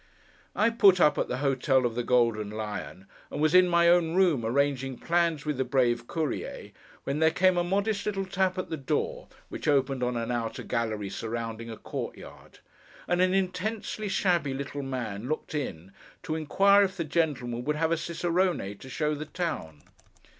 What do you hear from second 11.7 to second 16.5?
court yard; and an intensely shabby little man looked in, to